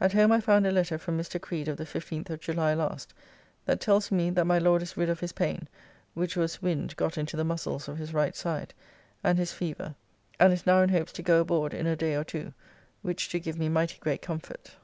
[0.00, 1.40] At home I found a letter from Mr.
[1.40, 3.12] Creed of the 15th of July last,
[3.64, 5.66] that tells me that my Lord is rid of his pain
[6.14, 8.74] (which was wind got into the muscles of his right side)
[9.24, 9.96] and his feaver,
[10.38, 12.52] and is now in hopes to go aboard in a day or two,
[13.02, 14.76] which do give me mighty great comfort.